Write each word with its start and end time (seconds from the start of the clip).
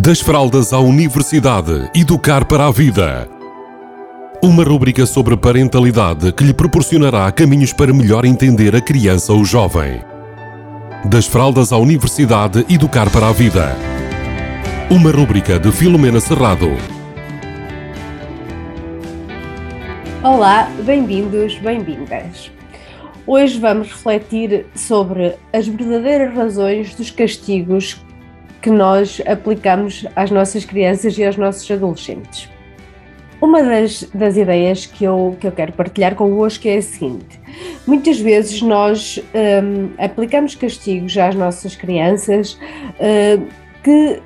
Das 0.00 0.20
fraldas 0.20 0.72
à 0.72 0.78
universidade, 0.78 1.90
educar 1.92 2.44
para 2.44 2.68
a 2.68 2.70
vida. 2.70 3.28
Uma 4.40 4.62
rúbrica 4.62 5.04
sobre 5.04 5.36
parentalidade 5.36 6.30
que 6.30 6.44
lhe 6.44 6.54
proporcionará 6.54 7.32
caminhos 7.32 7.72
para 7.72 7.92
melhor 7.92 8.24
entender 8.24 8.76
a 8.76 8.80
criança 8.80 9.32
ou 9.32 9.44
jovem. 9.44 10.00
Das 11.04 11.26
fraldas 11.26 11.72
à 11.72 11.78
universidade, 11.78 12.64
educar 12.70 13.10
para 13.10 13.28
a 13.28 13.32
vida. 13.32 13.74
Uma 14.88 15.10
rúbrica 15.10 15.58
de 15.58 15.72
Filomena 15.72 16.20
Serrado. 16.20 16.68
Olá, 20.22 20.70
bem-vindos, 20.84 21.56
bem-vindas. 21.58 22.52
Hoje 23.26 23.58
vamos 23.58 23.88
refletir 23.88 24.64
sobre 24.76 25.34
as 25.52 25.66
verdadeiras 25.66 26.32
razões 26.32 26.94
dos 26.94 27.10
castigos 27.10 28.00
que 28.60 28.70
nós 28.70 29.20
aplicamos 29.26 30.06
às 30.16 30.30
nossas 30.30 30.64
crianças 30.64 31.16
e 31.16 31.24
aos 31.24 31.36
nossos 31.36 31.70
adolescentes. 31.70 32.48
Uma 33.40 33.62
das, 33.62 34.02
das 34.12 34.36
ideias 34.36 34.84
que 34.84 35.04
eu, 35.04 35.36
que 35.40 35.46
eu 35.46 35.52
quero 35.52 35.72
partilhar 35.72 36.16
convosco 36.16 36.66
é 36.66 36.78
a 36.78 36.82
seguinte: 36.82 37.40
muitas 37.86 38.18
vezes 38.18 38.60
nós 38.62 39.22
um, 39.32 39.90
aplicamos 39.96 40.56
castigos 40.56 41.16
às 41.16 41.36
nossas 41.36 41.76
crianças 41.76 42.54
uh, 42.54 43.46
que, 43.82 44.20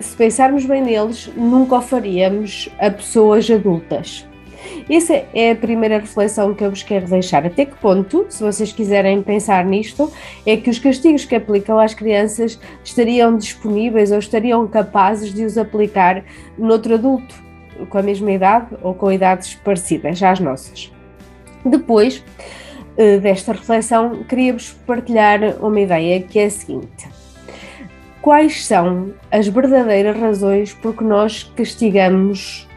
se 0.00 0.16
pensarmos 0.16 0.66
bem 0.66 0.82
neles, 0.82 1.30
nunca 1.36 1.76
o 1.76 1.80
faríamos 1.80 2.68
a 2.80 2.90
pessoas 2.90 3.48
adultas. 3.48 4.27
Essa 4.88 5.24
é 5.34 5.52
a 5.52 5.56
primeira 5.56 5.98
reflexão 5.98 6.54
que 6.54 6.64
eu 6.64 6.70
vos 6.70 6.82
quero 6.82 7.06
deixar. 7.06 7.46
Até 7.46 7.64
que 7.64 7.76
ponto, 7.76 8.26
se 8.28 8.42
vocês 8.42 8.72
quiserem 8.72 9.22
pensar 9.22 9.64
nisto, 9.64 10.12
é 10.46 10.56
que 10.56 10.70
os 10.70 10.78
castigos 10.78 11.24
que 11.24 11.34
aplicam 11.34 11.78
às 11.78 11.94
crianças 11.94 12.58
estariam 12.82 13.36
disponíveis 13.36 14.10
ou 14.10 14.18
estariam 14.18 14.66
capazes 14.66 15.32
de 15.32 15.44
os 15.44 15.58
aplicar 15.58 16.24
noutro 16.58 16.94
adulto 16.94 17.34
com 17.88 17.98
a 17.98 18.02
mesma 18.02 18.32
idade 18.32 18.76
ou 18.82 18.94
com 18.94 19.12
idades 19.12 19.54
parecidas 19.54 20.22
às 20.22 20.40
nossas. 20.40 20.92
Depois 21.64 22.24
eh, 22.96 23.18
desta 23.18 23.52
reflexão, 23.52 24.24
queria-vos 24.24 24.72
partilhar 24.86 25.40
uma 25.64 25.80
ideia 25.80 26.20
que 26.20 26.38
é 26.38 26.46
a 26.46 26.50
seguinte. 26.50 27.08
Quais 28.20 28.66
são 28.66 29.12
as 29.30 29.46
verdadeiras 29.46 30.18
razões 30.18 30.74
por 30.74 30.94
que 30.94 31.04
nós 31.04 31.44
castigamos, 31.56 32.67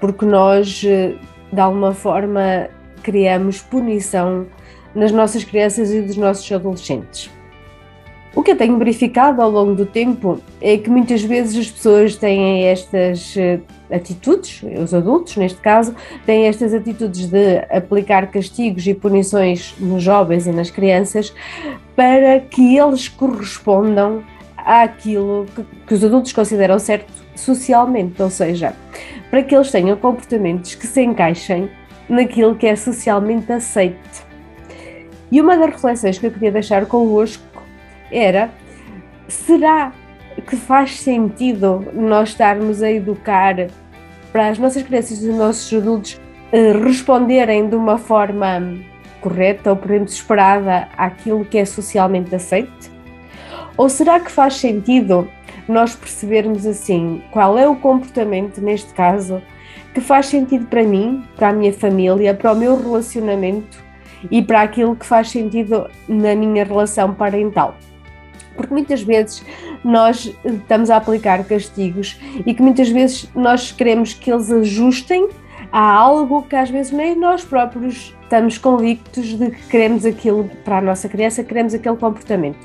porque 0.00 0.24
nós 0.24 0.82
eh, 0.84 1.14
de 1.52 1.60
alguma 1.60 1.94
forma 1.94 2.68
criamos 3.02 3.60
punição 3.60 4.46
nas 4.94 5.12
nossas 5.12 5.44
crianças 5.44 5.92
e 5.92 6.00
dos 6.00 6.16
nossos 6.16 6.50
adolescentes. 6.50 7.30
O 8.34 8.42
que 8.42 8.50
eu 8.50 8.56
tenho 8.56 8.76
verificado 8.76 9.40
ao 9.40 9.50
longo 9.50 9.74
do 9.74 9.86
tempo 9.86 10.38
é 10.60 10.76
que 10.76 10.90
muitas 10.90 11.22
vezes 11.22 11.58
as 11.58 11.70
pessoas 11.70 12.16
têm 12.16 12.64
estas 12.64 13.34
eh, 13.34 13.60
atitudes, 13.90 14.62
os 14.78 14.92
adultos 14.92 15.38
neste 15.38 15.58
caso, 15.58 15.94
têm 16.26 16.46
estas 16.46 16.74
atitudes 16.74 17.28
de 17.28 17.58
aplicar 17.70 18.30
castigos 18.30 18.86
e 18.86 18.92
punições 18.92 19.74
nos 19.78 20.02
jovens 20.02 20.46
e 20.46 20.52
nas 20.52 20.70
crianças 20.70 21.32
para 21.94 22.38
que 22.40 22.76
eles 22.76 23.08
correspondam 23.08 24.22
àquilo 24.66 25.46
que, 25.54 25.64
que 25.86 25.94
os 25.94 26.02
adultos 26.02 26.32
consideram 26.32 26.78
certo 26.78 27.12
socialmente, 27.36 28.20
ou 28.20 28.28
seja, 28.28 28.74
para 29.30 29.42
que 29.42 29.54
eles 29.54 29.70
tenham 29.70 29.96
comportamentos 29.96 30.74
que 30.74 30.86
se 30.86 31.02
encaixem 31.02 31.70
naquilo 32.08 32.56
que 32.56 32.66
é 32.66 32.74
socialmente 32.74 33.52
aceite. 33.52 34.26
E 35.30 35.40
uma 35.40 35.56
das 35.56 35.70
reflexões 35.70 36.18
que 36.18 36.26
eu 36.26 36.30
queria 36.32 36.50
deixar 36.50 36.86
convosco 36.86 37.44
era: 38.10 38.50
será 39.28 39.92
que 40.46 40.56
faz 40.56 40.98
sentido 41.00 41.84
nós 41.94 42.30
estarmos 42.30 42.82
a 42.82 42.90
educar 42.90 43.68
para 44.32 44.48
as 44.48 44.58
nossas 44.58 44.82
crianças 44.82 45.22
e 45.22 45.28
os 45.28 45.36
nossos 45.36 45.72
adultos 45.72 46.20
eh, 46.52 46.72
responderem 46.72 47.68
de 47.68 47.74
uma 47.74 47.98
forma 47.98 48.78
correta 49.20 49.70
ou, 49.70 49.76
por 49.76 49.90
exemplo, 49.90 50.12
esperada 50.12 50.88
àquilo 50.96 51.44
que 51.44 51.58
é 51.58 51.64
socialmente 51.64 52.34
aceite? 52.34 52.95
Ou 53.76 53.88
será 53.88 54.18
que 54.20 54.30
faz 54.30 54.56
sentido 54.56 55.28
nós 55.68 55.94
percebermos 55.94 56.66
assim 56.66 57.22
qual 57.30 57.58
é 57.58 57.68
o 57.68 57.76
comportamento, 57.76 58.60
neste 58.60 58.92
caso, 58.94 59.42
que 59.92 60.00
faz 60.00 60.26
sentido 60.26 60.66
para 60.66 60.82
mim, 60.82 61.24
para 61.36 61.48
a 61.48 61.52
minha 61.52 61.72
família, 61.72 62.34
para 62.34 62.52
o 62.52 62.56
meu 62.56 62.80
relacionamento 62.80 63.84
e 64.30 64.42
para 64.42 64.62
aquilo 64.62 64.96
que 64.96 65.06
faz 65.06 65.30
sentido 65.30 65.88
na 66.08 66.34
minha 66.34 66.64
relação 66.64 67.14
parental. 67.14 67.76
Porque 68.54 68.72
muitas 68.72 69.02
vezes 69.02 69.44
nós 69.84 70.34
estamos 70.44 70.90
a 70.90 70.96
aplicar 70.96 71.44
castigos 71.44 72.18
e 72.44 72.54
que 72.54 72.62
muitas 72.62 72.88
vezes 72.88 73.28
nós 73.34 73.72
queremos 73.72 74.14
que 74.14 74.32
eles 74.32 74.50
ajustem 74.50 75.28
a 75.70 75.92
algo 75.92 76.42
que 76.42 76.56
às 76.56 76.70
vezes 76.70 76.92
nem 76.92 77.14
nós 77.16 77.44
próprios 77.44 78.14
estamos 78.22 78.56
convictos 78.56 79.38
de 79.38 79.50
que 79.50 79.68
queremos 79.68 80.06
aquilo 80.06 80.50
para 80.64 80.78
a 80.78 80.80
nossa 80.80 81.08
criança, 81.08 81.44
queremos 81.44 81.74
aquele 81.74 81.96
comportamento. 81.96 82.58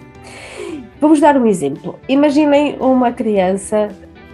Vamos 1.01 1.19
dar 1.19 1.35
um 1.35 1.47
exemplo. 1.47 1.99
Imaginem 2.07 2.77
uma 2.79 3.11
criança 3.11 3.87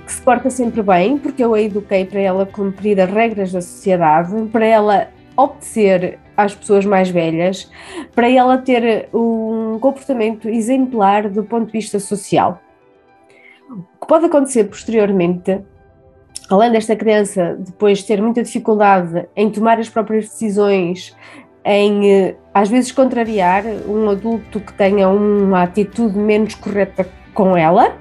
que 0.06 0.12
se 0.12 0.22
porta 0.22 0.50
sempre 0.50 0.84
bem, 0.84 1.18
porque 1.18 1.42
eu 1.42 1.54
a 1.54 1.62
eduquei 1.62 2.04
para 2.04 2.20
ela 2.20 2.46
cumprir 2.46 3.00
as 3.00 3.10
regras 3.10 3.54
da 3.54 3.62
sociedade, 3.62 4.36
para 4.50 4.66
ela 4.66 5.08
obedecer 5.38 6.20
às 6.36 6.54
pessoas 6.54 6.86
mais 6.86 7.10
velhas, 7.10 7.72
para 8.14 8.30
ela 8.30 8.58
ter 8.58 9.08
um 9.14 9.80
comportamento 9.80 10.50
exemplar 10.50 11.30
do 11.30 11.42
ponto 11.42 11.68
de 11.68 11.72
vista 11.72 12.02
social. 12.02 12.60
O 13.70 14.02
que 14.02 14.08
pode 14.08 14.26
acontecer 14.26 14.66
posteriormente, 14.66 15.62
além 16.50 16.70
desta 16.70 16.98
criança 16.98 17.56
depois 17.58 18.04
ter 18.04 18.22
muita 18.22 18.44
dificuldade 18.44 19.26
em 19.38 19.50
tomar 19.50 19.80
as 19.80 19.88
próprias 19.88 20.26
decisões, 20.26 21.16
em 21.68 22.10
eh, 22.10 22.36
às 22.54 22.70
vezes 22.70 22.92
contrariar 22.94 23.66
um 23.88 24.10
adulto 24.10 24.60
que 24.62 24.74
tenha 24.74 25.10
uma 25.10 25.64
atitude 25.64 26.18
menos 26.18 26.56
correta 26.56 27.08
com 27.34 27.56
ela. 27.56 27.98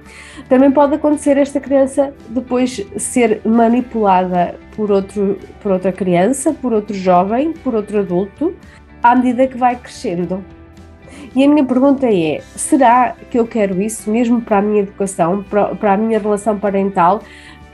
Também 0.49 0.71
pode 0.71 0.94
acontecer 0.94 1.37
esta 1.37 1.59
criança 1.59 2.15
depois 2.28 2.87
ser 2.97 3.41
manipulada 3.44 4.54
por, 4.77 4.93
outro, 4.93 5.38
por 5.60 5.72
outra 5.72 5.91
criança, 5.91 6.54
por 6.54 6.72
outro 6.72 6.94
jovem, 6.94 7.53
por 7.53 7.75
outro 7.75 7.99
adulto, 7.99 8.54
à 9.03 9.16
medida 9.16 9.47
que 9.49 9.59
vai 9.59 9.75
crescendo. 9.75 10.44
E 11.34 11.44
a 11.44 11.48
minha 11.48 11.65
pergunta 11.65 12.06
é: 12.06 12.41
será 12.54 13.15
que 13.31 13.38
eu 13.38 13.47
quero 13.47 13.83
isso 13.83 14.10
mesmo 14.10 14.41
para 14.41 14.59
a 14.59 14.62
minha 14.62 14.83
educação, 14.83 15.43
para, 15.43 15.75
para 15.75 15.94
a 15.94 15.97
minha 15.97 16.19
relação 16.19 16.59
parental? 16.59 17.21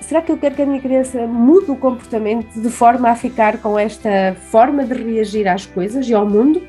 Será 0.03 0.21
que 0.21 0.33
eu 0.33 0.37
quero 0.37 0.55
que 0.55 0.63
a 0.63 0.67
minha 0.67 0.81
criança 0.81 1.27
mude 1.27 1.71
o 1.71 1.77
comportamento 1.77 2.61
de 2.61 2.69
forma 2.69 3.11
a 3.11 3.17
ficar 3.17 3.59
com 3.59 3.79
esta 3.79 4.37
forma 4.51 4.85
de 4.85 4.95
reagir 4.95 5.49
às 5.49 5.65
coisas 5.65 6.09
e 6.09 6.15
ao 6.15 6.29
mundo? 6.29 6.63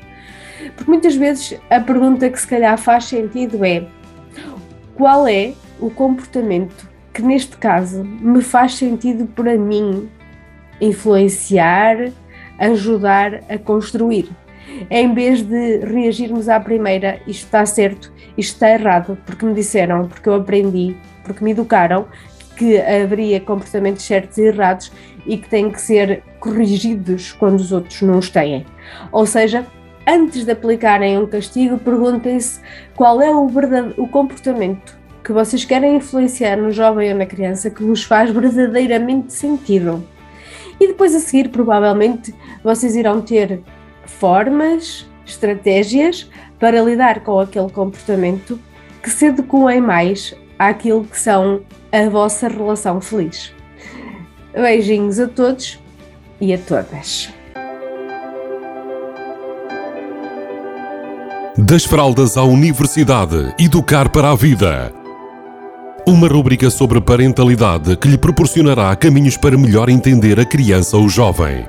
Porque 0.76 0.90
muitas 0.90 1.14
vezes 1.14 1.58
a 1.68 1.80
pergunta 1.80 2.30
que 2.30 2.40
se 2.40 2.46
calhar 2.46 2.78
faz 2.78 3.04
sentido 3.04 3.64
é: 3.64 3.86
qual 4.94 5.26
é 5.26 5.52
o 5.80 5.90
comportamento 5.90 6.88
que 7.12 7.22
neste 7.22 7.56
caso 7.56 8.02
me 8.04 8.40
faz 8.40 8.74
sentido 8.74 9.26
para 9.26 9.56
mim 9.58 10.08
influenciar, 10.80 12.10
ajudar 12.58 13.40
a 13.48 13.58
construir? 13.58 14.28
Em 14.90 15.12
vez 15.12 15.42
de 15.42 15.78
reagirmos 15.78 16.48
à 16.48 16.58
primeira, 16.58 17.20
isto 17.26 17.44
está 17.44 17.66
certo, 17.66 18.12
isto 18.36 18.54
está 18.54 18.70
errado, 18.70 19.18
porque 19.26 19.44
me 19.44 19.54
disseram, 19.54 20.08
porque 20.08 20.28
eu 20.28 20.34
aprendi, 20.34 20.96
porque 21.22 21.44
me 21.44 21.52
educaram, 21.52 22.06
que 22.54 22.80
haveria 22.80 23.40
comportamentos 23.40 24.04
certos 24.04 24.38
e 24.38 24.42
errados 24.42 24.92
e 25.26 25.36
que 25.36 25.48
têm 25.48 25.70
que 25.70 25.80
ser 25.80 26.22
corrigidos 26.38 27.32
quando 27.32 27.60
os 27.60 27.72
outros 27.72 28.02
não 28.02 28.18
os 28.18 28.30
têm. 28.30 28.64
Ou 29.10 29.26
seja, 29.26 29.66
antes 30.06 30.44
de 30.44 30.50
aplicarem 30.52 31.18
um 31.18 31.26
castigo, 31.26 31.78
perguntem-se 31.78 32.60
qual 32.94 33.20
é 33.20 33.30
o, 33.30 33.48
verdade, 33.48 33.94
o 33.96 34.06
comportamento 34.06 34.98
que 35.22 35.32
vocês 35.32 35.64
querem 35.64 35.96
influenciar 35.96 36.56
no 36.56 36.70
jovem 36.70 37.10
ou 37.12 37.18
na 37.18 37.24
criança 37.24 37.70
que 37.70 37.82
vos 37.82 38.04
faz 38.04 38.30
verdadeiramente 38.30 39.32
sentido. 39.32 40.06
E 40.78 40.88
depois 40.88 41.14
a 41.14 41.20
seguir, 41.20 41.48
provavelmente, 41.48 42.34
vocês 42.62 42.94
irão 42.94 43.22
ter 43.22 43.62
formas, 44.04 45.06
estratégias 45.24 46.28
para 46.58 46.82
lidar 46.82 47.20
com 47.20 47.40
aquele 47.40 47.70
comportamento 47.70 48.58
que 49.02 49.08
se 49.08 49.26
adequem 49.26 49.80
mais 49.80 50.34
àquilo 50.58 51.04
que 51.04 51.18
são 51.18 51.62
a 51.94 52.10
vossa 52.10 52.48
relação 52.48 53.00
feliz. 53.00 53.52
Beijinhos 54.52 55.20
a 55.20 55.28
todos 55.28 55.78
e 56.40 56.52
a 56.52 56.58
todas. 56.58 57.32
Das 61.56 61.84
fraldas 61.84 62.36
à 62.36 62.42
universidade, 62.42 63.54
educar 63.60 64.08
para 64.08 64.32
a 64.32 64.34
vida. 64.34 64.92
Uma 66.04 66.26
rubrica 66.26 66.68
sobre 66.68 67.00
parentalidade 67.00 67.96
que 67.96 68.08
lhe 68.08 68.18
proporcionará 68.18 68.94
caminhos 68.96 69.36
para 69.36 69.56
melhor 69.56 69.88
entender 69.88 70.40
a 70.40 70.44
criança 70.44 70.96
ou 70.96 71.08
jovem. 71.08 71.64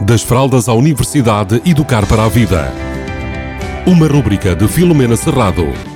Das 0.00 0.22
fraldas 0.22 0.68
à 0.68 0.72
universidade, 0.72 1.60
educar 1.66 2.06
para 2.06 2.26
a 2.26 2.28
vida. 2.28 2.72
Uma 3.84 4.06
rubrica 4.06 4.54
de 4.54 4.68
Filomena 4.68 5.16
Serrado 5.16 5.95